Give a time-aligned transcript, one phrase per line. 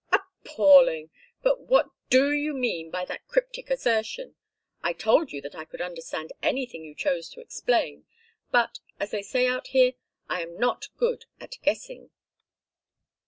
[0.11, 1.11] "Appalling!
[1.43, 4.33] But what do you mean by that cryptic assertion?
[4.81, 8.07] I told you that I could understand anything you chose to explain,
[8.49, 9.93] but, as they say out here,
[10.27, 12.09] I am not good at guessing."